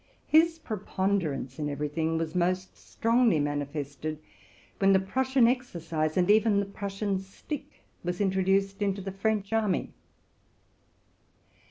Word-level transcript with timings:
His 0.25 0.57
preponderance 0.57 1.59
in 1.59 1.69
every 1.69 1.87
thing 1.87 2.17
was 2.17 2.33
most 2.33 2.75
strongly 2.75 3.39
manifested 3.39 4.17
when 4.79 4.93
the 4.93 4.99
Prussian 4.99 5.47
exercise 5.47 6.17
and 6.17 6.27
even 6.31 6.59
the 6.59 6.65
Prussian 6.65 7.19
stick 7.19 7.83
was 8.03 8.19
introduced 8.19 8.81
into 8.81 8.99
the 9.01 9.11
French 9.11 9.53
army. 9.53 9.93